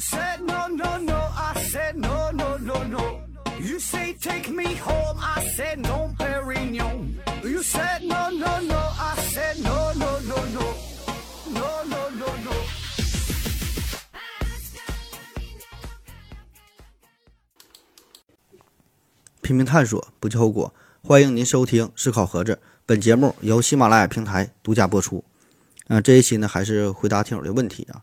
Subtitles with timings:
[0.00, 1.16] said no, no, no.
[1.36, 3.20] I said no, no, no, no.
[3.60, 5.18] You say take me home.
[5.20, 7.14] I said no, Perignon.
[7.44, 8.78] You said no, no, no.
[8.78, 10.74] I said no, no, no, no.
[11.52, 12.52] No, no, no, no.
[19.42, 20.72] 拼命探索，不计后果。
[21.02, 22.54] 欢迎您收听《思考盒子》，
[22.86, 25.24] 本节目由喜马拉雅平台独家播出。
[25.88, 28.02] 啊、这一期呢还是回答听友的问题啊。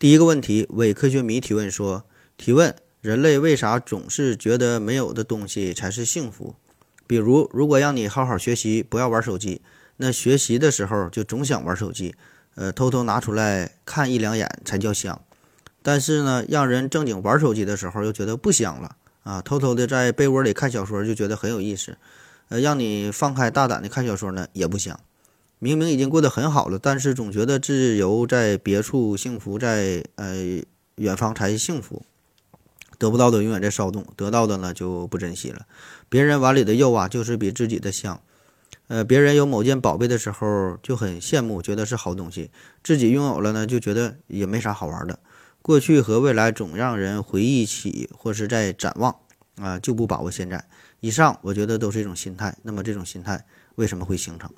[0.00, 2.06] 第一个问题，伪科学迷提问说：
[2.38, 6.54] 提问人类为啥总是觉得没有的东西才是幸福？
[7.06, 9.60] 比如，如果让你好好学习，不要玩手机，
[9.98, 12.14] 那学习的时候就总想玩手机，
[12.54, 15.20] 呃，偷偷拿出来看一两眼才叫香。
[15.82, 18.96] 但是呢，让人正经玩手机的时候又觉得不香了。
[19.24, 21.98] 啊，偷偷的在被窝里看小说就觉得很有意思，
[22.48, 24.98] 呃，让你放开大胆的看小说呢也不香。
[25.60, 30.62] 明明已经过得很好了，但是总觉得自由在别处，幸福在呃
[30.96, 32.02] 远方才幸福。
[32.98, 35.66] 得不到的永远在骚动，得到的呢就不珍惜了。
[36.08, 38.20] 别人碗里的肉啊，就是比自己的香。
[38.88, 42.50] 呃，别人有某件宝贝的时候就很羡慕，觉得是好东西；
[42.82, 45.18] 自己拥有了呢，就觉得也没啥好玩的。
[45.60, 49.14] 过去和未来总让人回忆起，或是在展望
[49.56, 50.64] 啊，就不把握现在。
[51.00, 52.56] 以上我觉得都是一种心态。
[52.62, 54.50] 那么这种心态为什么会形成？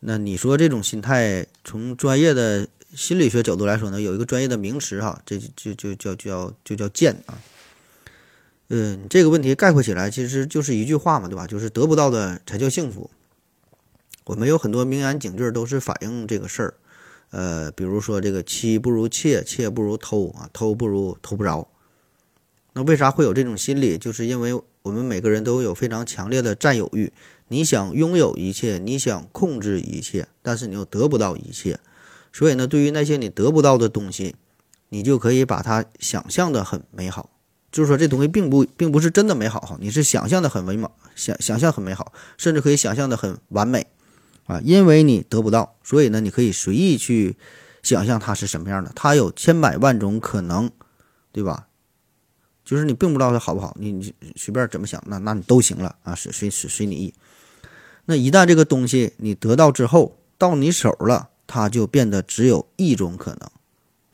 [0.00, 7.38] 那你说这种心态，从专业的心理学角度来说呢，有一个专业的名词哈，这就就叫叫就叫贱啊。
[8.68, 11.46] 嗯，这个问题概括起来其实就是一句话嘛，对吧？
[11.46, 13.10] 就是得不到的才叫幸福。
[14.24, 16.74] 我们有很多名言警句都是反映这个事儿。
[17.30, 21.68] 呃，比如说这个妻不如妾，妾不如偷啊，偷不如偷不着。
[22.72, 23.98] 那为啥会有这种心理？
[23.98, 27.12] 就是因为我们每个人都有非常强烈的占有欲，
[27.52, 31.80] 你想拥有一切，你想控制一切，但是你又得不到一切。
[32.32, 34.36] 所以呢，对于那些你得不到的东西，
[34.90, 37.30] 你就可以把它想象的很美好。
[37.72, 43.86] 就是说，这东西并不并不是真的美好哈，你是想象的很美好，想想象很美好，甚至可以想象的很完美。
[44.46, 47.36] 啊，因为你得不到，所以呢，你可以随意去
[47.82, 48.90] 想象它是什么样的。
[48.94, 50.70] 它有千百万种可能，
[51.30, 51.66] 对吧？
[52.64, 57.14] 就是你并不知道它好不好，你你随便怎么想，那那你都行了啊，随随随随你意。
[58.10, 63.48] 那一旦这个东西你得到之后，到你手了，它就变得只有一种可能。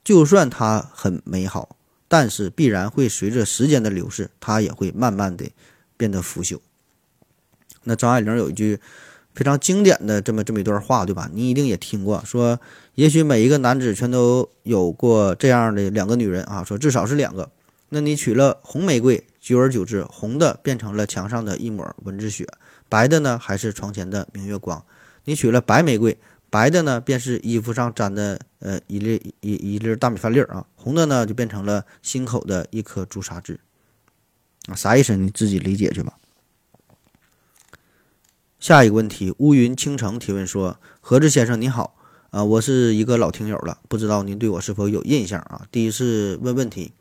[0.04, 1.76] 就算它很美好，
[2.06, 5.46] 但是必然会随着时间的流逝，它也会慢慢的
[5.96, 6.58] 变得腐朽。
[7.84, 8.78] 那张爱玲有一句。
[9.34, 11.28] 非常经典的这么这么一段话，对吧？
[11.30, 12.58] 你一定也听过，说
[12.94, 17.50] 也许每一个男子全都有过这样的两个女人啊，说至少是两个。
[17.90, 22.46] 那你娶了红玫瑰，久而久之，红的变成了墙上的一抹蚊子血，
[22.88, 24.84] 白的呢还是床前的明月光。
[25.24, 26.16] 你娶了白玫瑰，
[26.50, 33.58] 白的呢便是衣服上沾的呃一粒一一粒大米饭粒儿啊，红的呢就变成了心口的一颗朱砂痣
[34.68, 35.16] 啊，啥意思？
[35.16, 36.18] 你自己理解去吧。
[38.58, 41.94] 下一个问题，乌云倾城提问说：“何志先生你好，
[42.30, 45.66] 啊，我是一个老听友了，不知道您对我是否有印象啊？
[45.70, 46.92] 第一次问问题，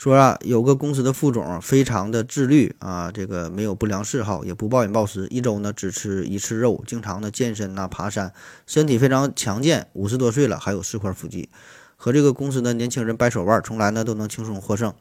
[0.00, 8.32] 说啊，有个公司的副总非常的自律啊，这个没有不良嗜好，也不暴饮暴食，一周呢只吃一次肉，经常的健身呐、爬山，
[8.66, 11.50] 身体非常强健，五十多岁了还有四块腹肌，
[11.96, 14.94] 和这个公司的年轻人掰手腕，从来呢都能轻松获胜，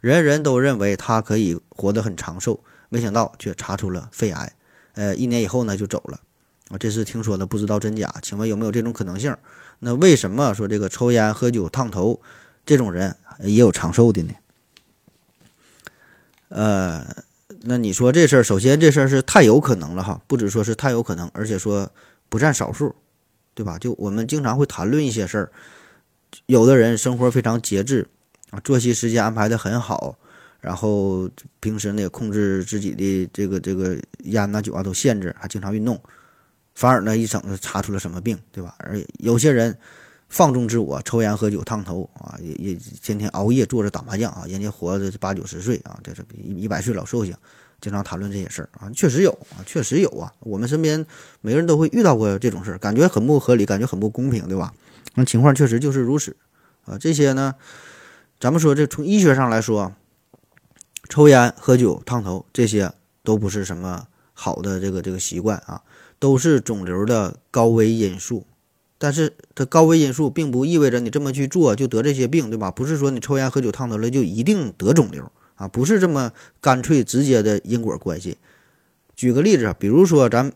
[0.00, 4.52] 人人都认为他可以活得很长寿，没想到却查出了肺癌。”
[4.94, 6.20] 呃，一年以后呢就走了，
[6.68, 8.14] 啊，这是听说的，不知道真假。
[8.22, 9.36] 请问有没有这种可能性？
[9.80, 12.20] 那为什么说这个抽烟、喝酒、烫头
[12.64, 14.32] 这种人也有长寿的呢？
[16.48, 17.06] 呃，
[17.62, 21.90] 那你说这事儿，首先这事儿是太有可能了哈，不止说是太有可能，而且说
[22.28, 22.94] 不占少数，
[23.54, 23.78] 对吧？
[23.78, 25.50] 就我们经常会谈论一些事儿，
[26.46, 28.06] 有的人生活非常节制
[28.50, 30.16] 啊，作息时间安排的很好。
[30.60, 31.28] 然后
[31.60, 36.00] 平时呢也控制自己的这个这个烟呐酒啊都限制，还经常运动，
[36.74, 38.74] 反而呢一整查出了什么病，对吧？
[38.78, 39.76] 而有些人
[40.34, 47.32] 放纵自我，抽烟喝酒烫头啊，也也天天熬夜坐着打麻将啊，人家活的八九十岁啊，这是一一百岁老寿星，
[47.80, 51.06] 经常谈论这些事儿啊，确实有啊，确实有啊，我们身边
[51.40, 54.74] 每个人都会遇到过这种事儿，感觉很不合理，感觉很不公平，对吧？
[55.14, 56.36] 那情况确实就是如此
[56.84, 57.54] 啊，这些呢，
[58.40, 59.92] 咱们说这从医学上来说。
[61.10, 62.90] 抽烟、喝酒、烫头，这些
[63.22, 65.82] 都不是什么好的这个这个习惯啊，
[66.18, 68.46] 都是肿瘤的高危因素。
[69.04, 72.70] 但是它高危因素并不意味着你这么去做就得这些病，对吧？
[72.70, 78.38] 不是说你抽烟、喝酒、烫头了就一定得肿瘤啊，不是这么干脆直接的因果关系。
[79.14, 80.50] 举个例子，比如说咱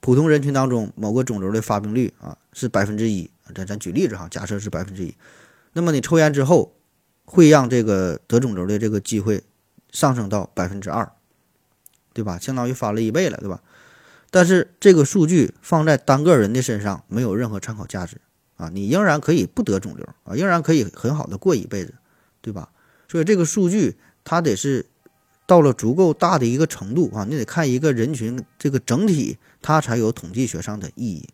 [0.00, 5.14] 普通人群当中某个肿瘤的发病率啊是百分之一，咱咱举例子哈，假设是百分之一，
[5.72, 6.74] 那么你抽烟之后，
[7.24, 9.42] 会让这个得肿瘤的这个机会
[9.90, 11.10] 上升到百分之二，
[12.12, 12.38] 对吧？
[12.38, 13.62] 相当于翻了一倍了，对吧？
[14.30, 18.20] 但是这个数据放在单个人的身上没有任何参考价值
[18.56, 18.70] 啊！
[18.72, 21.94] 你仍然可以不得肿瘤啊，仍然可以很好的过一辈子，
[22.40, 22.70] 对吧？
[23.08, 24.86] 所以这个数据它得是
[25.46, 31.28] 到了足够大的一个程度啊，你得看一个人群这个整体，它才有统计学上的意义。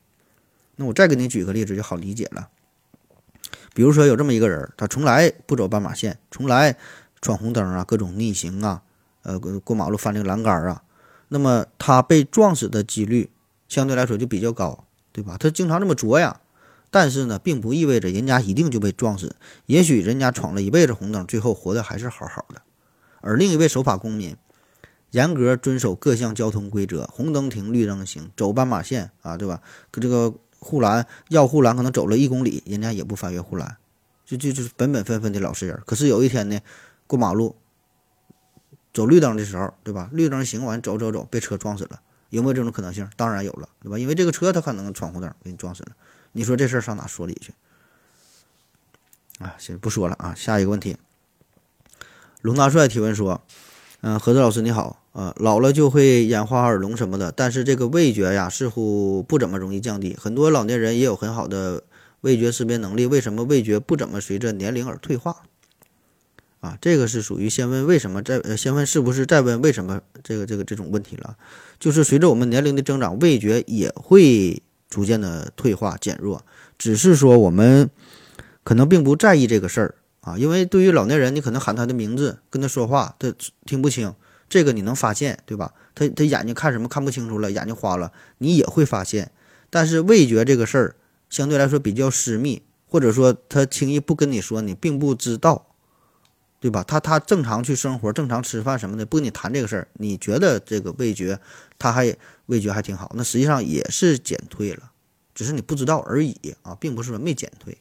[0.77, 2.49] 那我再给你举个例子就好理解了，
[3.75, 6.77] 比如说有这么一个人，他从来不走斑马线，从来
[7.21, 8.83] 闯红灯啊，各种逆行啊，
[9.23, 10.83] 呃，过马路翻这个栏杆啊。
[11.29, 13.31] 那么他被撞死的几率
[13.69, 15.37] 相对来说就比较高，对吧？
[15.39, 16.41] 他经常这么作呀，
[16.91, 19.35] 但是呢，并不意味着人家一定就被撞死。
[19.67, 22.63] 也许人家闯了一辈子红灯，最后活的还是好好的。
[23.21, 24.37] 而另一位守法公民，
[25.11, 29.61] 严格遵守各项交通规则，红灯停，绿灯行，走斑马线啊，对吧？
[29.91, 33.77] 可这个护栏要护栏，可能走了一公里，人家也不翻越护栏，
[34.25, 35.83] 就就就是本本分分的老实人。
[35.85, 36.61] 可是有一天呢，
[37.09, 37.57] 过马路。
[38.97, 40.09] 走绿灯的时候，对吧？
[40.11, 42.01] 绿灯行完，走走走，被车撞死了，
[42.31, 43.07] 有没有这种可能性？
[43.15, 43.99] 当然有了，对吧？
[43.99, 45.91] 因为这个车它可能闯红灯，给你撞死了。
[46.33, 47.53] 你说这事儿上哪说理去？
[49.39, 50.35] 啊，行，不说了啊。
[50.35, 50.97] 下一个问题，
[52.41, 53.43] 龙大帅提问说
[54.01, 60.17] ：“嗯，何子老师你好，呃，老了就会眼花耳聋什么的，但是这个味觉呀，似乎不怎么容易降低。
[60.19, 61.83] 很多老年人也有很好的
[62.23, 65.43] 味觉识别能力，为什么味觉不怎么随着年龄而退化？”
[66.67, 71.37] 啊，这个是属于先问为什么，再呃先问是不是，再问为什么这个这个这种问题了。
[71.79, 74.61] 就是随着我们年龄的增长，味觉也会
[74.91, 76.45] 逐渐的退化减弱，
[76.77, 77.89] 只是说我们
[78.65, 80.37] 可能并不在意这个事儿啊。
[80.37, 83.33] 因为对于老年人，你可能喊他的名字，跟他说话，他
[83.65, 84.13] 听不清，
[84.49, 85.73] 这个你能发现，对吧？
[85.95, 89.31] 他他眼睛看什么看不清楚了，眼睛花了，你也会发现。
[89.71, 90.97] 但是味觉这个事儿
[91.31, 95.66] 相对来说比较私密，或者说他轻易不跟你说，你并不知道。
[96.67, 96.83] 对吧？
[96.83, 99.87] 他他正常去生活，正常吃饭什么的，不跟你谈这个事儿。
[99.93, 101.39] 你觉得这个味觉，
[101.79, 102.13] 他还
[102.47, 104.91] 味觉还挺好，那实际上也是减退了，
[105.33, 107.79] 只是你不知道而已啊，并不是说没减退。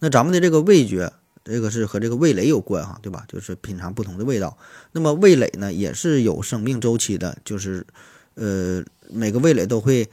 [0.00, 1.12] 那咱们的这个味觉，
[1.44, 3.24] 这个是和这个味蕾有关哈，对吧？
[3.28, 4.58] 就是品尝不同的味道。
[4.90, 7.86] 那么味蕾呢，也是有生命周期的，就是
[8.34, 10.10] 呃，每个味蕾都会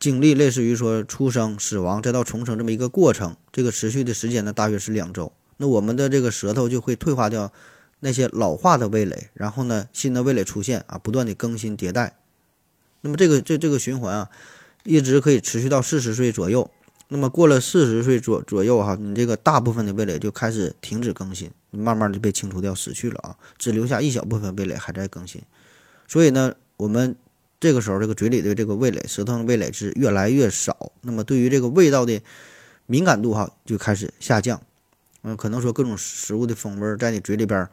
[0.00, 5.32] 经历类似于说出生、死亡再到重生这么一个过程，这个持续的时间呢，大约是两周。
[5.58, 7.52] 那我们的这个舌头就会退化掉
[8.00, 12.16] 那些老化的味蕾，然后呢，新的味蕾出现啊，不断的更新迭代。
[13.00, 14.30] 那么这个这这个循环啊，
[14.84, 16.70] 一直可以持续到四十岁左右。
[17.08, 25.40] 那么过了四十岁左左右哈，你这个大部分的味蕾就开始停止更新，慢慢的被清除掉，死去了啊，只留下一小部分味蕾还在更新。
[26.08, 27.14] 所以呢，我们
[27.60, 30.90] 这个时候这个嘴里的这个味蕾，舌头的味蕾是越来越少。
[31.02, 32.20] 那么对于这个味道的
[32.86, 34.60] 敏感度哈，就开始下降。
[35.28, 37.68] 嗯，可能说各种食物的风味在你嘴里边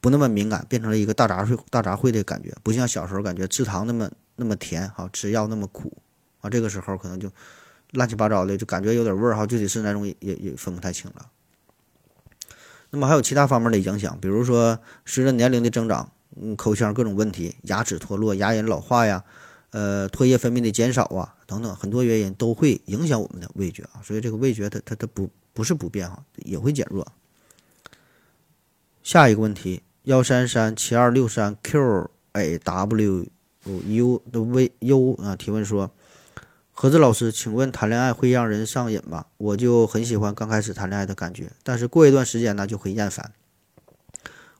[0.00, 5.92] 不那么敏感，变成了一个大杂烩、大杂烩的感觉，不像小时候感觉吃糖那么那么甜，哈，吃药那么苦
[6.40, 6.48] 啊。
[6.48, 7.28] 这个时候可能就
[7.90, 11.26] 乱七八糟的，就感觉有点味儿哈，具体是哪种也也分不太清了。
[12.90, 19.24] 那么还有其他方面的影响，比如说随着年龄的增长，嗯，口腔各种问题，牙齿脱落、牙龈老化呀，
[19.70, 23.98] 呃，唾液分泌的减少啊，等等，很多原因都会影响我们的味觉啊。
[24.04, 25.28] 所以这个味觉它它它不。
[25.52, 27.06] 不是不变哈，也会减弱。
[29.02, 33.26] 下一个问题，幺三三七二六三 Q A W
[33.64, 35.90] U V U 啊提问说，
[36.72, 39.26] 何子老师，请问谈恋爱会让人上瘾吗？
[39.38, 43.32] 我就很喜欢刚开始谈恋爱的感觉，但是过一段时间呢就会厌烦。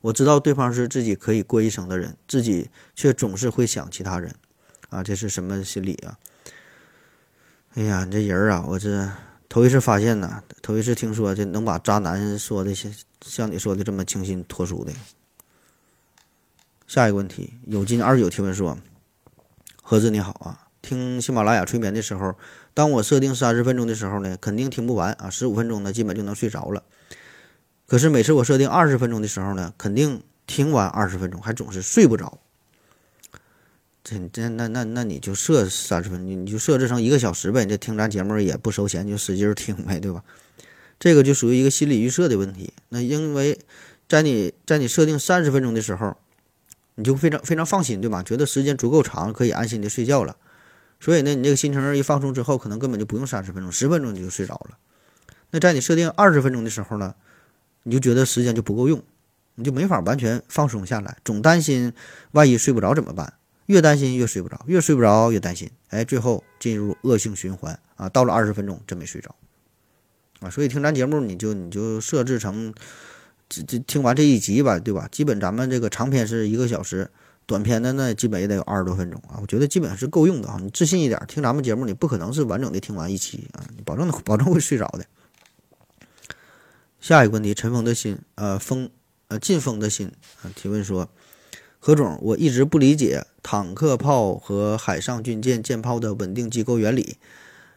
[0.00, 4.34] 我知道对方是自己可以过一生的人，自己却总是会想其他人，
[4.88, 6.18] 啊，这是什么心理啊？
[7.74, 9.08] 哎呀，你这人啊，我这。
[9.50, 14.92] 头一次发现呢，头一次听说这能把渣男说的像像你说的这么清新脱俗的。
[16.86, 18.78] 下一个问题，有金二十九提问说
[19.82, 22.36] ：“何子你好啊，听喜马拉雅催眠的时候，
[22.74, 26.84] 当我设定三十分钟的时候呢，肯定听不完啊，十五分钟呢基本就能睡着了。
[27.88, 32.38] 可是每次我设定二十分钟的时候呢，肯定听完二十分钟还总是睡不着。”
[34.10, 37.64] 这这那那那你就设三十分，你你就设置成一个小时呗。
[37.64, 40.24] 你这听咱节目也不收钱，就使劲听呗，对吧？
[40.98, 42.72] 这个就属于一个心理预设的问题。
[42.88, 43.60] 那因为
[44.08, 46.16] 在你在你设定三十分钟的时候，
[46.96, 48.20] 你就非常非常放心，对吧？
[48.24, 50.36] 觉得时间足够长，可以安心的睡觉了。
[50.98, 54.76] 所以呢，你这个心情一放松之后，可能根本就不用三十分钟，十分钟你就睡着了。
[55.52, 57.14] 那在你设定二十分钟的时候呢，
[57.84, 59.00] 你就觉得时间就不够用，
[59.54, 61.92] 你就没法完全放松下来，总担心
[62.32, 63.34] 万一睡不着怎么办？
[63.70, 68.08] 越担心越睡不着，越睡不着越担心，哎，最后进入恶性循环啊！
[68.08, 69.32] 到了二十分钟真没睡着，
[70.40, 70.50] 啊。
[70.50, 72.74] 所以听咱节目，你就你就设置成
[73.48, 75.06] 这这听完这一集吧，对吧？
[75.12, 77.08] 基本咱们这个长篇是一个小时，
[77.46, 79.38] 短篇的那基本也得有二十多分钟啊。
[79.40, 80.58] 我觉得基本上是够用的啊。
[80.60, 85.06] 你自信一点，听咱们节目你不可能是完整的听完一期啊，你保证保证会睡着的。
[86.98, 88.90] 下一个问题，尘封的心，呃，封，
[89.28, 90.10] 呃，进封的心
[90.42, 91.08] 啊，提问说，
[91.82, 97.16] 何总，我一直不理解坦克炮和海上军舰舰炮的稳定机构原理，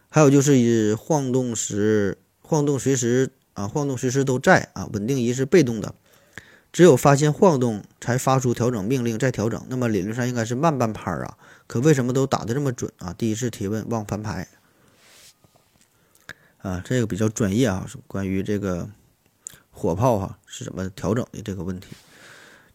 [0.09, 5.95] 还有就是晃动时，晃动随时啊，晃动随时都在啊，稳定仪是被动的，
[6.73, 13.13] 只有发现晃动才发出调整命令再调整，那么理论上应该是慢半拍啊，可为什么都打得这么准啊？
[13.17, 14.49] 第一次提问忘翻牌，
[16.57, 18.89] 啊，这个比较专业啊，关于这个。
[19.75, 21.87] 火炮哈是怎么调整的这个问题？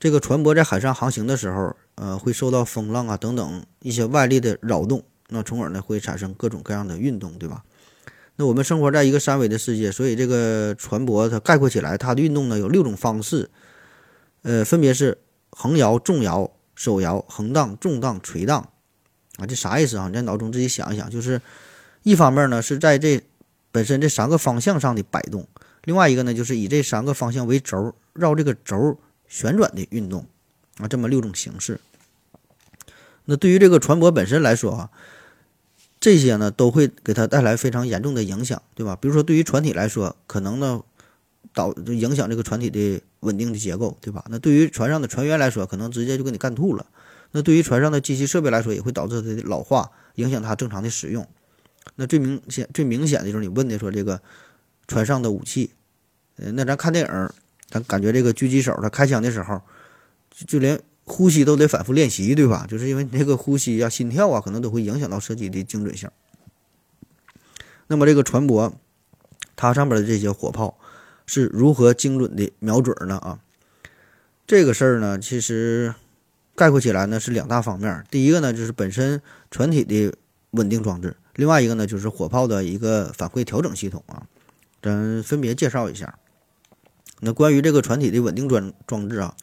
[0.00, 7.64] 这个船舶在海上航行的时候，呃，会受到风浪啊等等一些外力的扰动，那从而呢会产生各种各样的运动，对吧？
[8.36, 13.50] 那我们生活在一个三维的世界，所以这个船舶它概括起来，它的运动呢有六种方式，
[14.42, 15.18] 呃，分别是
[15.50, 18.68] 横摇、纵摇、手摇、横荡、纵荡、垂荡
[19.38, 20.06] 啊，这啥意思啊？
[20.06, 21.42] 你在脑中自己想一想，就是
[22.04, 23.20] 一方面呢是在这
[23.72, 25.44] 本身这三个方向上的摆动。
[25.82, 28.96] 另外一个呢，就是以这三个方向为轴，绕这个轴
[29.28, 30.26] 旋转的运动
[30.78, 31.80] 啊，这么六种形式。
[33.26, 34.90] 那对于这个船舶本身来说啊，
[36.00, 38.96] 这些呢都会给它带来非常严重的影响，对吧？
[38.96, 40.82] 比如说对于船体来说，可能呢
[41.52, 44.24] 导影响这个船体的稳定的结构，对吧？
[44.30, 46.86] 那对于船上的船员来说，可能直接就给你干吐了。
[47.32, 51.28] 那对于船上的机器设备来说，也会导致它的老化，影响它正常的使用。
[51.96, 54.22] 那最明显、最明显的就是你问的说这个
[54.86, 55.70] 船上的武器。
[56.36, 57.30] 呃，那咱看电影，
[57.68, 59.60] 咱感觉这个狙击手他开枪的时候，
[60.46, 62.66] 就连呼吸都得反复练习，对吧？
[62.68, 66.10] 就是因为那个呼吸啊、心跳啊，可能都会影响到射击的精准性。
[67.88, 68.72] 那么这个船舶，
[69.56, 70.78] 它上面的这些火炮
[71.26, 73.16] 是如何精准的瞄准呢？
[73.18, 73.40] 啊，
[74.46, 75.94] 这个事儿呢，其实
[76.54, 78.04] 概括起来呢是两大方面。
[78.10, 79.20] 第一个呢，就是本身
[79.50, 80.14] 船体的
[80.52, 84.24] 稳定装置；另外一个呢，就是火炮的一个反馈调整系统啊。
[84.82, 86.18] 咱分别介绍一下。
[87.20, 89.34] 那关于这个船体的稳定装装置啊，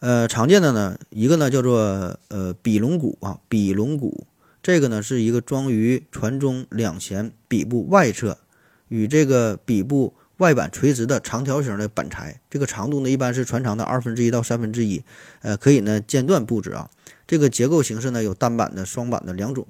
[0.00, 4.26] 呃，常见的呢，一个呢叫做呃比龙骨啊，比龙骨，
[4.62, 8.38] 这个呢是一个装于船中两舷底部外侧，
[8.88, 15.02] 与这个底部外板垂直的长条形的板材，这个长度呢一般是船长的二分之一到三分之一，
[15.40, 16.90] 呃，可以呢间断布置啊。
[17.26, 19.66] 这个结构形式呢有单板的、双板的两种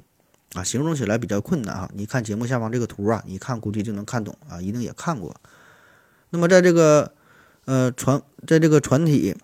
[0.55, 1.89] 啊，形容起来比较困难啊。
[1.95, 5.37] 你看节目下方这个图啊，你看估计就能看懂啊，一定也看过。
[6.35, 7.13] 那么，在这个，
[7.65, 9.37] 呃，船在这个船体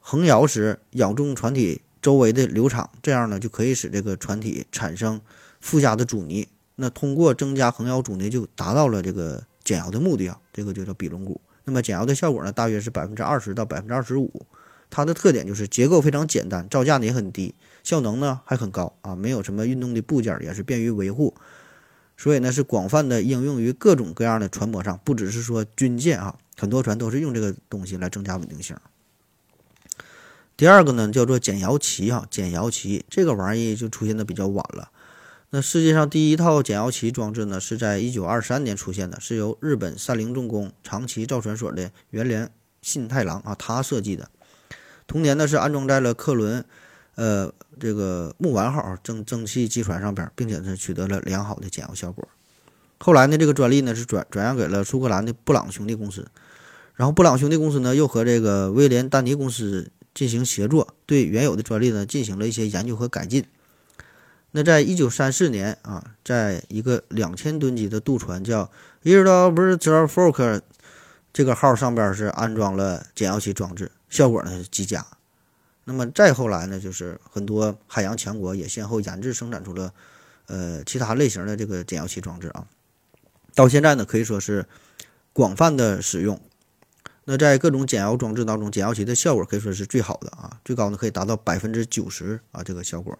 [0.00, 5.20] 横摇时，咬中船体周围的流场，这样呢，就可以使这个船体产生
[5.60, 6.48] 附加的阻尼。
[6.76, 10.40] 那通过增加横摇阻尼，就达到了这个减摇的目的啊。
[10.54, 11.38] 这个就叫比龙骨。
[11.64, 14.46] 那么减摇的效果呢，大约是百分之二十到百分之二十五。
[14.88, 21.34] 它的特点就是结构非常简单，造价呢也很低，效能呢还很高啊，没有什么运动的部件，也是便于维护。
[22.22, 28.76] 所以呢，是广泛的应用于各种各样的船舶上，不只是说军舰啊，很多船都是用这个东西来增加稳定性。
[30.56, 34.92] 第二个呢，叫做减摇旗哈，减摇旗这个玩意就出现的比较晚了。
[35.50, 42.48] 那世界上第一套减摇旗装置呢，是在一九二三年出现的，是由日本三菱重工长崎造船所的原连
[42.82, 44.30] 信太郎啊他设计的。
[45.08, 46.64] 同年呢，是安装在了客轮。
[47.14, 52.28] 呃，这个木丸号蒸蒸汽机船上边，并且呢取得了良好的减摇效果。
[52.98, 56.28] 后来呢，这个专利呢是转转让给了苏格兰的布朗兄弟公司，
[56.94, 63.44] 然后布朗兄弟公司呢又和这个威廉丹尼公司进行协作，对原有的专利呢进行了一些研究和改进。
[64.52, 68.70] 那在一九三四年啊，在一个两千吨级的渡船叫
[69.02, 70.60] e r d o b e r t f o r k
[71.32, 75.04] 这个号上边是安装了减摇器装置，效果呢是极佳。
[75.84, 79.92] 那么再后来呢，就是很多海洋强国也先后研制生产出了，
[80.46, 82.66] 呃，其他类型的这个减摇器装置啊。
[83.54, 84.66] 到现在呢，可以说是
[85.32, 86.40] 广泛的使用。
[87.24, 93.18] 那在各种减摇装置当中，减摇器的效果可以说是最好的啊，最高呢可以达到百分之九十啊，这个效果。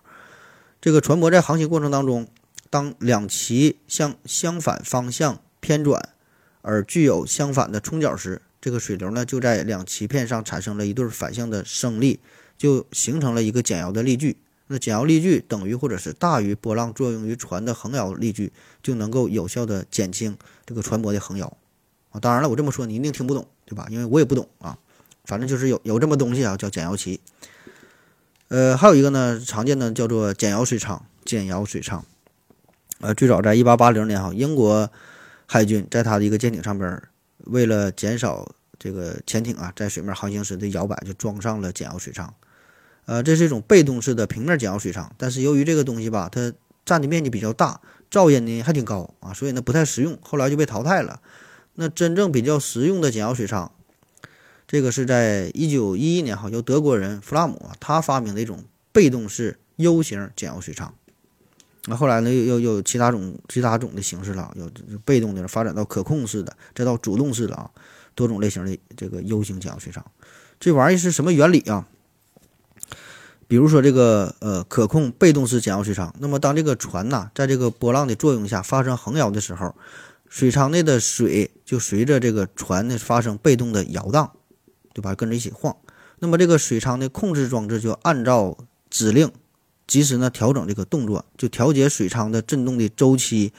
[0.81, 2.26] 这个船舶在航行过程当中，
[2.71, 6.00] 当两鳍向相反方向偏转，
[6.62, 12.21] 而具有相反的冲角时，这个水流呢就在两鳍片上产生了一对反向的升力。
[12.56, 21.56] 就形成了一个减摇的力矩，那减摇力矩等于或者是大于波浪作用于船的横摇力矩，就能够有效的减轻这个船舶的横摇
[22.11, 22.21] 啊。
[22.21, 23.87] 当然了，我这么说你一定听不懂，对吧？
[23.90, 24.78] 因为我也不懂啊。
[25.25, 27.21] 反正就是有有这么东西啊，叫减摇旗。
[28.49, 31.04] 呃，还有一个呢，常见的叫做减摇水舱。
[31.25, 32.04] 减摇水舱，
[33.00, 34.90] 呃，最早在一八八零年哈，英国
[35.47, 37.00] 海军在他的一个舰艇上边，
[37.44, 38.52] 为了减少
[38.83, 42.35] 这个潜艇啊在水面航行时的摇摆，就装上了减摇水舱。
[43.05, 46.53] 呃，这是一种被动式的平面减摇水舱，但是由于这个东西吧，它
[46.85, 51.21] 占的面积比较大，噪音呢还挺高啊，所以呢不太实用，后来就被淘汰了。
[51.75, 53.71] 那真正比较实用的减摇水舱，
[54.67, 60.93] 这个是在一九一一年哈，由德国人弗拉姆，他发明的一种被动式 U 型减摇水舱。
[61.87, 64.71] 那后来呢，又又有其他种其他种的形式了，有
[65.05, 67.69] 被动的发展到可控式的，再到主动式的啊，
[68.14, 70.04] 多种类型的这个 U 型减摇水舱。
[70.61, 71.87] 这玩意儿是什么原理啊？
[73.49, 79.75] 比如说这个呃可控被动式减摇水舱，那么当这个船呐在这个波浪的作用下发生横摇的时候，
[80.28, 84.33] 水舱内的水就随着这个船呢发生被动的摇荡，
[84.95, 85.14] 对吧？
[85.14, 85.76] 跟着一起晃。
[86.21, 88.57] 那么这个水舱的控制装置就按照
[88.88, 89.31] 指令，
[89.87, 93.52] 及时呢调整这个动作，就调节水舱的振动的周期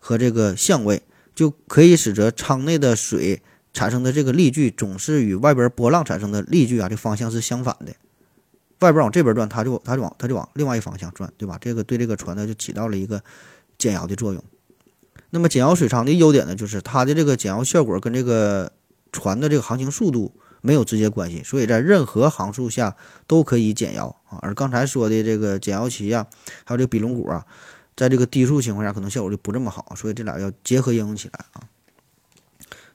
[0.00, 1.02] 和这个相位，
[1.34, 3.42] 就可以使得舱内的水
[3.76, 7.92] 产生的这个力矩总是与外边波浪产生的力矩啊这方向是相反的。
[8.80, 11.58] 外边往这边转，它就它就往它就往另外一方向转，对吧？
[11.60, 13.22] 这个对这个船呢就起到了一个
[13.76, 14.42] 减摇的作用。
[15.28, 18.72] 那么减摇水舱的优点呢，就是它的这个减摇效果跟这个
[19.12, 24.38] 船的这个航行速度没有直接关系，所以在任何航速下都可以减摇啊。
[24.40, 26.26] 而刚才说的这个减摇旗啊，
[26.64, 27.44] 还有这个比龙骨啊，
[27.94, 31.60] 在这个低速情况下可能效果就不这么好，所以这俩要结合应用起来啊。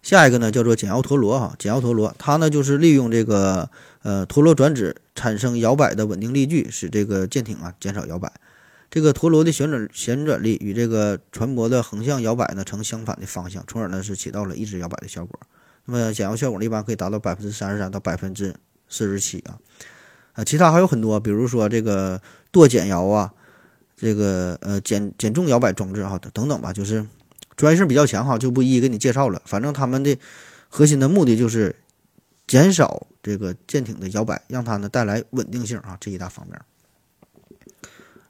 [0.01, 3.70] 下一个呢叫做减摇陀螺哈，减摇陀螺它呢就是利用这个
[4.01, 8.31] 呃陀螺转子产生摇摆的稳定力矩，使这个舰艇啊减少摇摆。
[8.89, 15.39] 这个陀螺的旋转旋转力与这个船舶的横向摇摆呢成相反的方向，从而呢是起到了抑制摇摆的效果。
[15.86, 18.55] 那么减摇效果一般可以达到百分之三十三到百分之
[18.89, 19.60] 四十七啊
[20.34, 22.20] 啊，其他还有很多，比如说这个
[22.51, 23.31] 舵减摇啊，
[23.96, 27.06] 这个呃减减重摇摆装置啊等等吧，就是。
[27.62, 29.39] 专业性比较强哈，就不一一给你介绍了。
[29.45, 30.17] 反正他们的
[30.67, 31.76] 核心的目的就是
[32.47, 36.60] 减少这个舰艇的摇摆，让它呢带来稳定性啊，这一大方面。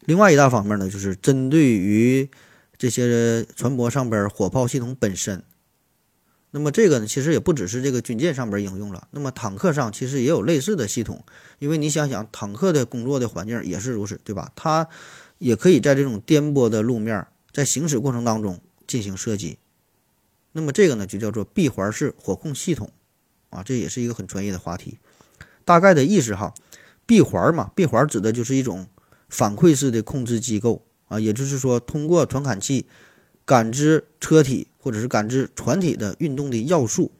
[0.02, 2.30] 另外一大方面呢，就是针对于
[2.78, 5.41] 这些船舶上边火炮系统本身。
[6.50, 9.08] 那么这个呢，其实也不只是这个军舰上边应用了。
[9.12, 11.24] 那么坦克上其实也有类似的系统，
[11.60, 14.52] 因为你想想，坦克的工作的环境也是如此，对吧？
[14.58, 14.89] 它
[15.38, 18.60] 也可以在这种颠簸的路面，在行驶过程当中。
[18.91, 19.58] 进行射击，
[20.51, 22.91] 那么这个呢就叫做闭环式火控系统，
[23.49, 24.97] 啊，这也是一个很专业的话题。
[25.63, 26.54] 大概的意思哈，
[27.06, 28.88] 闭环嘛，闭环指的就是一种
[29.30, 32.86] 反馈式的控制机构啊，也就是说通过传感器
[33.45, 37.13] 感知车体或者是感知船体的运动的要素，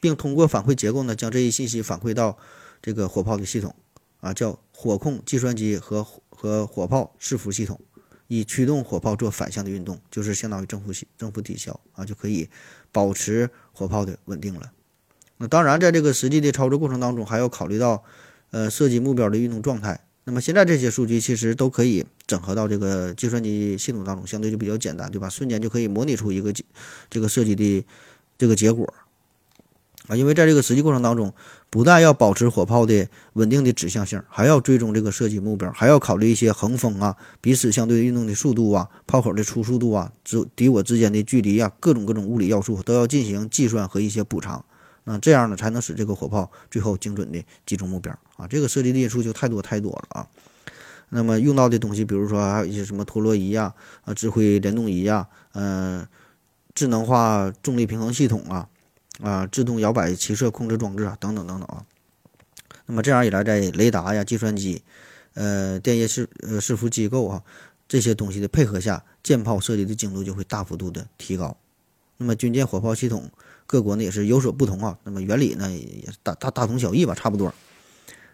[0.00, 2.38] 并通过反馈结构呢将这一信息反馈到
[2.80, 3.74] 这个火炮的系统
[4.20, 7.80] 啊，叫火控计算机和和火炮伺服系统。
[8.28, 12.48] 以驱动火炮做反向的运动，就是相当于正负正负抵消啊，就可以
[12.92, 14.70] 保持火炮的稳定了。
[15.38, 18.04] 那当然，在这个实际的操作过程当中，还要考虑到
[18.50, 20.00] 呃射击目标的运动状态。
[20.24, 25.28] 那么现在这些数据其实都可以整合到这个计算机系统当中，相对就比较简单，对吧？
[25.28, 26.52] 瞬间就可以模拟出一个
[27.08, 27.86] 这个射击的
[28.36, 28.92] 这个结果。
[30.08, 31.32] 啊，因为在这个实际过程当中，
[31.70, 44.64] 不但要保持火炮的稳定的指向性，还要追踪这个射击目标，还要考虑一些横风啊、彼此相对运动的速度啊、炮口的初速度啊、之敌我之间的距离啊，各种各种物理要素都要进行计算和一些补偿。
[45.04, 48.46] 那这样呢，才能使这个火炮最后精准的击中目标啊。
[48.46, 50.26] 这个设计的因素就太多太多了啊。
[51.10, 56.06] 那么用到的东西，比如说还有一些什么陀螺仪呀、啊指挥联动仪呀、嗯
[56.74, 58.68] 智能化重力平衡系统啊。
[59.20, 61.84] 啊，自动摇摆骑射控制装置啊，等等等等啊。
[62.86, 64.82] 那么这样一来，在雷达呀、计算机、
[65.34, 67.42] 呃、电业伺呃伺服机构啊
[67.86, 71.56] 这些东西的配合下，舰炮射击的精度就会大幅度的提高。
[72.16, 73.30] 那么军舰火炮系统，
[73.66, 74.98] 各国呢也是有所不同啊。
[75.04, 77.52] 那么原理呢也大大大同小异吧，差不多。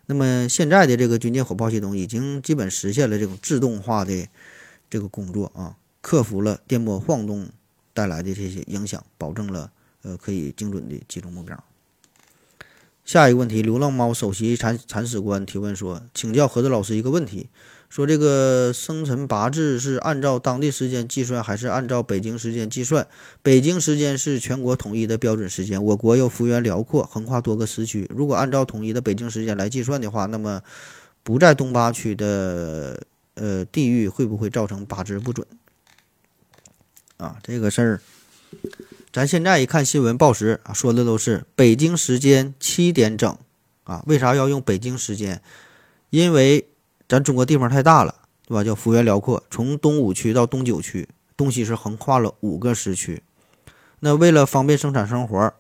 [0.07, 4.29] 那么现在的这个军舰火炮系统已经基本实现了这种自动化的
[4.89, 7.49] 这个工作啊，克服了电波晃动
[7.93, 9.73] 带来的这些影响，保证了。
[10.05, 11.65] 呃，可以精准的击中目标。
[13.05, 17.51] 下一个问题，流浪猫首席铲铲屎官提问说：“请教何子老师一个问题，
[17.91, 23.07] 说这个生辰八字是按照当地时间计算，还是按照北京时间计算？
[23.43, 25.85] 北京时间是全国统一的标准时间。
[25.85, 28.09] 我国又幅员辽阔，横跨多个时区。
[28.09, 30.63] 如果按照统一的北京时间来计算的话，那么
[31.23, 32.99] 不在东八区的
[33.35, 35.47] 呃地域会不会造成八字不准？
[37.19, 38.01] 啊，这个事儿。”
[39.15, 43.39] 咱现在一看新闻报时啊，说的都是北京时间七点整，
[43.85, 45.41] 啊，为啥要用北京时间？
[46.11, 46.67] 因为
[47.09, 48.13] 咱中国地方太大了，
[48.49, 48.65] 对吧？
[48.65, 53.23] 叫幅员辽阔，从东五区到东九区，东西是横跨了五个时区。
[54.01, 55.55] 那为了方便生产生活，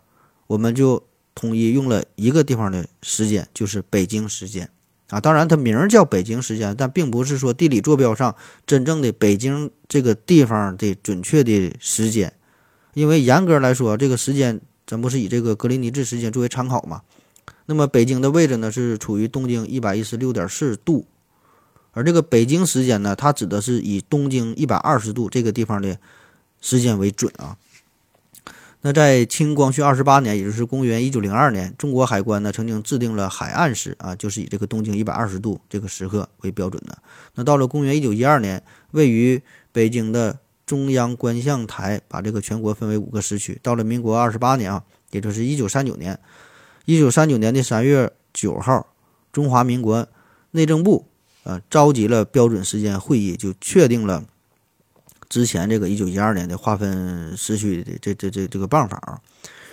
[0.48, 4.68] 我们就统一用了一个地方的时间，就是北京时间
[5.10, 5.20] 啊。
[5.20, 8.34] 当然，它名儿叫北京时间，但并不是说地理坐标上
[8.66, 12.32] 真正的北京这个地方的准确的时间，
[12.94, 17.02] 因为严格来说，这个时间咱不是以这个格林尼治时间作为参考嘛？
[17.66, 21.06] 那么北京的位置呢是处于东经一百一十六点四度，
[21.92, 25.98] 而这个北京时间呢，它指的是以东经一百二十度这个地方的
[26.60, 27.56] 时间为准啊。
[28.82, 36.98] 那在清光绪二十八年，也就是公元一九零二年，中国海关呢曾经制定了海岸时啊，就是以这个东经一百二十度这个时刻为标准的。
[37.34, 39.40] 那到了公元一九一二年，位于
[39.72, 43.58] 北京的中央观象台把这个全国分为五个时区。
[43.62, 46.18] 到了民国二十八年啊，也就是一九三九年，
[46.84, 48.86] 一九三九年的三月九号，
[49.32, 50.06] 中华民国
[50.52, 51.06] 内政部
[51.42, 54.24] 呃召集了标准时间会议，就确定了。
[55.28, 59.20] 之前这个一九一二年的划分时区的这这这这个办法啊，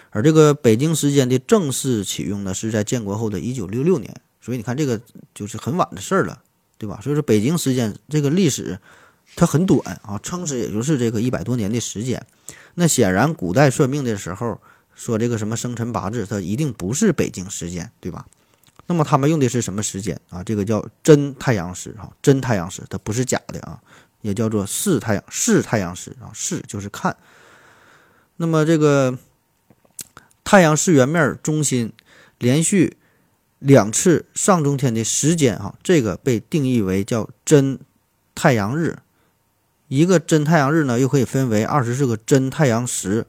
[0.10, 4.99] 而这个北京时间的正式启用呢，是在建国后的一九六六年，所以你看这个
[5.36, 6.41] 就是很晚的事儿了，
[6.80, 6.99] 对吧？
[7.04, 8.80] 所以说北京时间这个历史
[9.36, 12.26] 它很短啊，撑死也就是这个一百多年的时间。
[12.76, 14.60] 那显然古代算命的时候
[14.96, 18.26] 说这个什么生辰八字，它一定不是北京时间，对吧？
[18.88, 20.44] 那么他们用的是什么时间啊？
[20.44, 23.80] 这个叫真太阳时啊，真太阳时，它不是假的啊。
[24.22, 27.17] 也叫做视太阳，视太阳时啊，视就是看。
[28.38, 29.17] 那么这个
[30.44, 31.91] 太阳视圆面中心
[32.38, 32.98] 连续
[33.58, 37.80] 两次上中天的时间啊，这个被定义为叫真
[38.36, 39.00] 太阳日。
[39.91, 43.27] 一个真太阳日呢，又可以分为二十四个真太阳时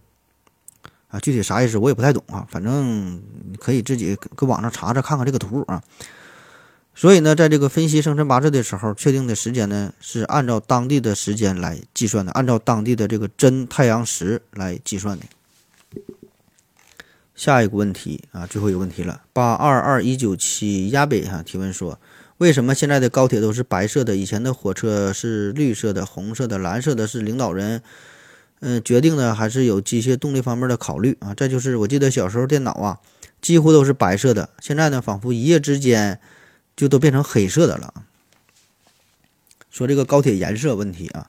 [1.09, 1.19] 啊。
[1.19, 3.21] 具体啥意思我也不太懂啊，反正
[3.59, 5.83] 可以自己搁网上查查看看这个图啊。
[6.95, 15.25] 所以呢，在这个分析生辰八字的时候，确定的时间呢是按照当地的时间来计算的，按照当地的这个真太阳时来计算的。
[17.35, 19.23] 下一个问题啊，最后一个问题了。
[19.33, 21.99] 八二二一九七亚北哈提问说，
[22.43, 24.17] 为什么现在的高铁都是白色的？
[24.17, 27.07] 以前的火车是绿色的、红色的、蓝色的？
[27.07, 27.81] 是领导人
[28.59, 31.33] 嗯决定的，还是有机械动力方面的考虑啊？
[31.33, 32.99] 再就是，我记得小时候电脑啊
[33.41, 36.19] 几乎都是白色的，现在呢仿佛一夜之间。
[36.75, 37.93] 就都变成黑色的了。
[39.71, 41.29] 说这个高铁颜色问题啊，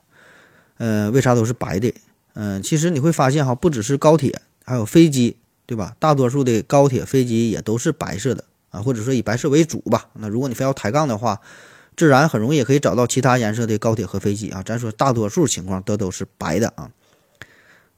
[0.78, 1.94] 呃，为啥都是白的？
[2.32, 5.94] 嗯，其实你会发现哈，不只是高铁，还有飞机，对吧？
[5.98, 8.44] 大多数的高铁、飞机也都是白色的
[8.74, 10.08] 啊，或者说以白色为主吧。
[10.14, 11.40] 那如果你非要抬杠的话，
[11.96, 14.62] 自然很容易也可以找到其他颜色的高铁和飞机啊。
[14.64, 16.90] 咱说大多数情况都都是白的啊。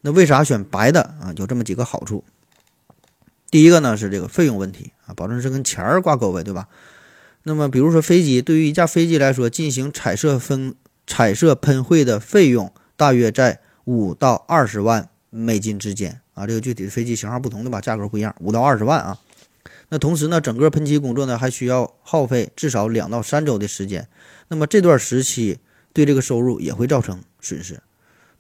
[0.03, 1.33] 那为啥选白的啊？
[1.37, 2.23] 有这么几个好处。
[3.51, 6.69] 第一个呢是这个费用问题啊，保证是跟钱儿挂钩呗，对吧？
[7.45, 10.75] 那么，比如说飞机，对于一架飞机来说，进行彩色分
[11.07, 16.45] 彩色喷绘的费用大约在五到二十万美金之间啊。
[16.45, 19.17] 这个具体的飞机型号不同的吧，价格不一样，五到二十万啊。
[19.89, 24.09] 那同时呢，整个喷漆工作呢，还需要耗费至少两到三周的时间。
[24.49, 25.59] 那么这段时期
[25.93, 27.81] 对这个收入也会造成损失。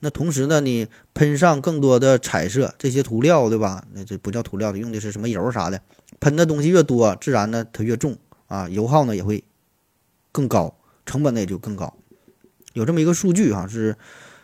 [0.00, 3.86] 那同时呢，你喷上更多的彩色这些涂料，对吧？
[3.92, 5.80] 那这不叫涂料，用的是什么油啥的？
[6.20, 8.16] 喷的东西越多，自然呢它越重。
[8.48, 9.42] 啊，油耗呢也会
[10.30, 11.96] 更高，成本呢也就更高。
[12.74, 13.96] 有这么一个数据哈，是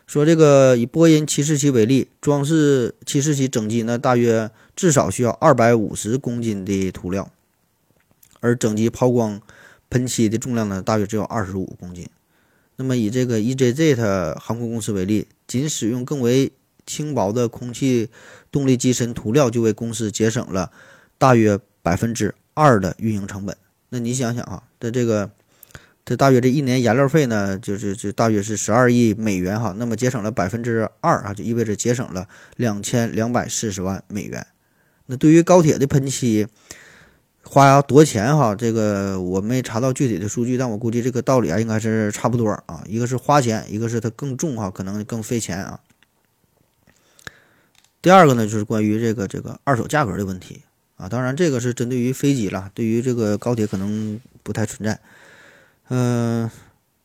[0.09, 7.31] 说这个以波音七四七为例，装饰七四七整机呢，大约至少需要二百五十公斤的涂料，
[8.41, 9.41] 而整机抛光
[9.91, 12.09] 喷漆的重量呢，大约只有二十五公斤。
[12.77, 16.51] 那么以这个 EJZT 航空公司为例，仅使用更为
[16.87, 18.09] 轻薄的空气
[18.51, 20.73] 动力机身涂料，就为公司节省了
[21.19, 23.57] 大约百分之二的运营成本。
[23.91, 25.31] 那你想想啊，这这个，
[26.05, 29.75] 这大约这一年燃料费呢，就是就大约是十二亿美元哈。
[29.77, 34.45] 那么节省了百分之二啊，就意味着节省了两千两百四十万美元。
[35.12, 36.46] 那对于高铁的喷漆
[37.42, 38.55] 花多钱哈？
[38.55, 42.83] 这个我没查到具体的数据，但我估计这个道理啊应该是差不多啊。
[42.87, 45.81] 一个是花钱，一个是它更重哈，可能更费钱啊。
[48.01, 50.62] 第二个呢，就是关于这个这个二手价格的问题。
[50.96, 54.98] 啊，当然这个是针对于飞机了，对于这个高铁可能不太存在。
[55.88, 56.51] 嗯，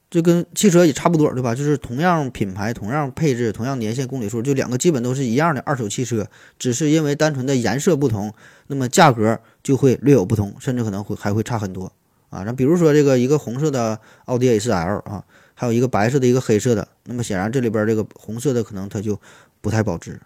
[0.09, 1.53] 这跟汽车也差不多，对吧？
[1.53, 8.33] 就是同样品牌、同样配置、同样年限、公里数，就两个基本都是一样的二手汽车，只是因为单纯的颜色不同，
[8.67, 11.91] 那么价格就会略有不同，甚至可能会还会差很多
[12.29, 12.43] 啊。
[12.43, 19.19] 那比如说这个一个红色的奥迪 A4L 啊，还有一个白色的一个黑色的，那么显然这里边这个红色的可能它就
[19.59, 20.21] 不太保值，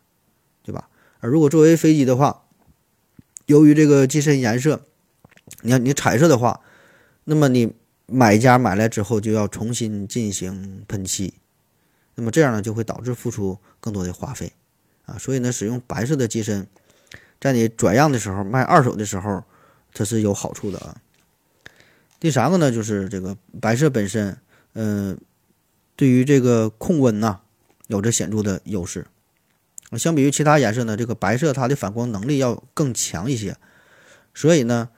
[0.63, 0.87] 对吧？
[1.21, 2.43] 而如果作为飞机的话，
[3.47, 4.81] 由于这个机身颜色，
[5.63, 6.59] 你看你彩色的话，
[7.23, 7.73] 那么你
[8.11, 11.33] 买家买来之后就要重新进行喷漆，
[12.15, 14.51] 那么这样呢就会导致付出更多的花费，
[15.05, 16.67] 啊，所以呢，使用白色的机身，
[17.39, 19.43] 在你转让的时候卖二手的时候，
[19.93, 20.97] 它是有好处的啊。
[22.19, 24.37] 第三个呢，就是这个白色本身，
[24.73, 25.17] 嗯，
[25.95, 27.39] 对于这个控温呐，
[27.87, 29.07] 有着显著的优势。
[29.97, 33.57] 相比于其他颜色呢，这个白色它的反光能力要更强一些，
[34.33, 34.89] 所以呢，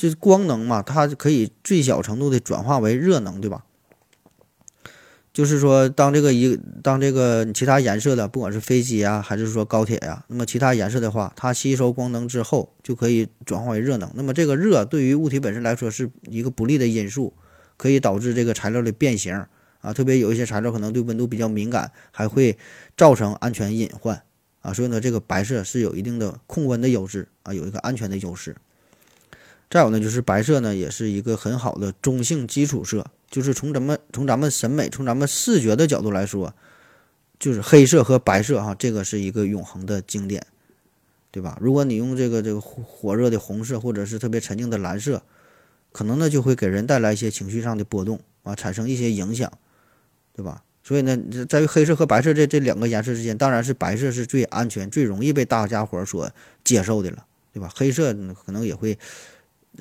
[0.00, 3.66] 就是光能嘛，它可以最小程度的转化为热能，对吧？
[5.30, 14.10] 就是说，当这个一当这个其他颜色的，不管是飞机啊，还是说高铁呀，那么其他颜色的话，它吸收光能之后就可以转化为热能。
[14.14, 17.34] 那么这个热对于物体本身来说是一个不利的因素，
[17.76, 19.44] 可以导致这个材料的变形
[19.82, 19.92] 啊。
[19.92, 22.56] 特别有一些材料可能对温度比较敏感，还会
[22.96, 24.22] 造成安全隐患
[24.62, 24.72] 啊。
[24.72, 28.56] 所以呢，这个白色是有一定的控温的优势啊，有一个安全的优势。
[29.70, 33.06] 再有呢，就是白色呢，也是一个很好的中性基础色。
[33.30, 36.52] 就是从咱们从咱们审美、从咱们视觉的角度来说，
[37.38, 40.44] 就是黑色和白色哈，这个是一个永恒的经典，
[41.30, 41.56] 对吧？
[41.60, 45.22] 如果你用这个这个火热的红色，或者是特别沉静的蓝色，
[45.92, 49.48] 可能呢就会给人带来一些情绪上的波动啊，产生一些影响，
[50.34, 50.64] 对吧？
[50.82, 51.16] 所以呢，
[51.48, 56.28] 在于黑色和白色这这两个颜色之间，当然是白色是最安全、最容易被大家伙所
[56.64, 57.70] 接受的了，对吧？
[57.72, 58.12] 黑色
[58.44, 58.98] 可能也会。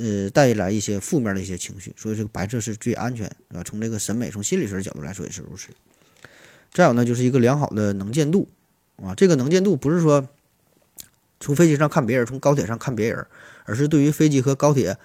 [0.01, 3.61] 呃，带来一些负面的一些情绪，所以这个白色是最安全啊。
[3.65, 5.67] 从这个审美、从心理学的角度来说也是如此。
[6.71, 8.47] 再有呢，就是一个良好的能见度
[9.03, 9.13] 啊。
[9.13, 10.25] 这个能见度不是说
[11.41, 13.27] 从飞机上看别人，从高铁上看别人，
[13.65, 14.97] 而是对于飞机和高铁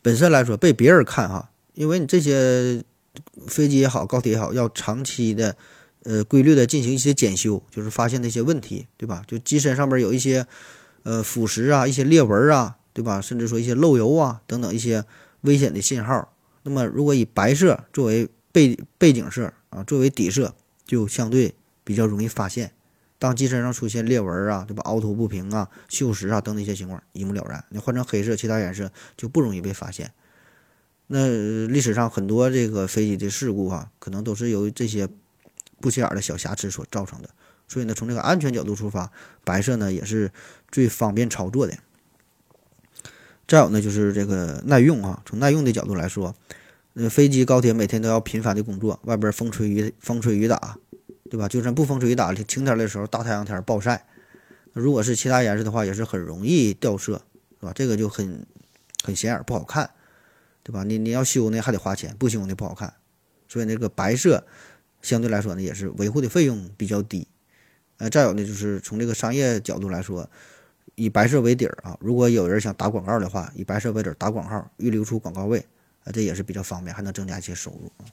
[0.00, 2.82] 本身来说，被别人看哈，因为你这些
[3.46, 5.54] 飞机也好，高铁也好，要长期的
[6.04, 9.22] 呃规律的进行一些检修，就是发现那些问题，对吧？
[9.26, 10.46] 就机身上面有一些
[11.02, 12.78] 呃腐蚀啊，一些裂纹啊。
[12.92, 13.20] 对吧？
[13.20, 15.04] 甚至说一些漏油啊等等一些
[15.42, 16.34] 危险的信号。
[16.62, 22.72] 那么，如果以白色作为背背景色啊，作为底色，就相对比较容易发现。
[23.18, 24.82] 当机身上出现裂纹啊，对吧？
[24.82, 27.64] 凹凸不平啊、锈蚀啊等等一些情况，一目了然。
[27.70, 30.12] 你换成黑色，其他颜色就不容易被发现。
[31.06, 31.28] 那
[31.66, 35.08] 历史上很多这个飞机的事故啊，可能都是由于这些
[35.80, 37.30] 不起眼的小瑕疵所造成的。
[37.68, 39.10] 所以呢，从这个安全角度出发，
[39.44, 40.32] 白色呢也是
[40.70, 41.78] 最方便操作的。
[43.52, 45.22] 再有呢，就是这个耐用啊。
[45.26, 46.34] 从耐用的角度来说，
[46.94, 50.78] 那，飞机、高铁每天都要频繁的工作，外边风吹雨风吹雨打，
[51.28, 51.46] 对吧？
[51.48, 54.06] 就算不风吹雨打，晴天的时候，大太阳天暴晒，
[54.72, 57.20] 如果是其他颜色的话，也是很容易掉色，
[57.60, 57.72] 是吧？
[57.74, 58.46] 这个就很
[59.04, 59.90] 很显眼，不好看，
[60.62, 60.82] 对吧？
[60.84, 62.94] 你你要修呢，还得花钱，不修呢不好看。
[63.48, 64.46] 所以那个白色
[65.02, 67.28] 相对来说呢，也是维护的费用比较低。
[67.98, 70.30] 呃，再有呢，就是从这个商业角度来说。
[70.94, 75.58] 以白色为底儿啊，如果有人想打广告的话，以白色为底儿打广告，预留出广告位
[76.04, 78.04] 啊，这也是比较方便，还能增加一些收入啊。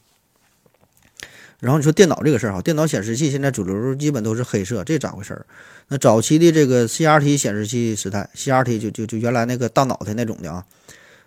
[1.60, 5.46] 然后你说电脑这个事儿哈，电脑显示器现在主流基本都是黑色，这咋回事儿？
[5.90, 10.66] 那早期的这个 CRT 显示器时代，CRT 就就就原来那个大脑袋那种的啊，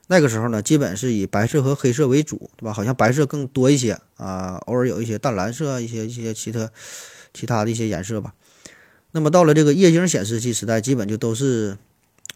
[0.07, 2.73] 那个时候呢，基本是以白色和黑色为主，对吧？
[2.73, 6.71] 好像白色更多一些啊，偶尔有一些淡蓝色，一些一些其他
[7.35, 8.33] 其他的一些颜色吧。
[9.13, 11.79] 那么到了这个液晶显示器时代，基本就都是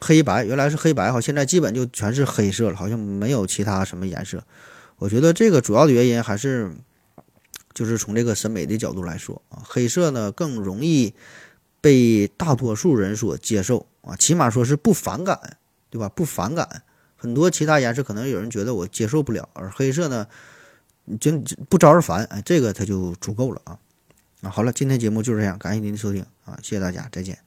[0.01, 0.45] 黑白。
[0.45, 4.45] 原来是黑白哈，现在基本就全是黑色了，好像没有其他什么颜色。
[4.99, 6.71] 我觉得这个主要的原因还是
[7.75, 11.13] 就是从这个审美的角度来说啊，黑色呢更容易
[11.81, 15.59] 被大多数人所接受啊，起码说是不反感，
[15.91, 16.09] 对吧？
[16.09, 16.83] 不反感。
[17.17, 20.27] 很多其他颜色可能有人觉得我接受不了，而黑色呢，
[21.19, 21.33] 就
[21.71, 23.79] 不招人烦，哎，这个它就足够了啊。
[24.43, 27.46] 啊，好了，今天节目就是这样，感谢您的收听啊，谢谢大家，再见。